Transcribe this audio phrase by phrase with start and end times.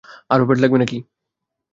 [0.31, 0.97] আরও প্যাড লাগবে?